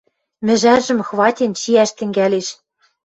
Мӹжӓржӹм 0.45 0.99
хватен, 1.07 1.51
чиӓш 1.59 1.89
тӹнгӓлеш. 1.97 2.47